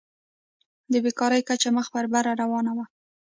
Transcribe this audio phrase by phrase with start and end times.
[0.91, 2.85] د بېکارۍ کچه مخ په بره روانه وه.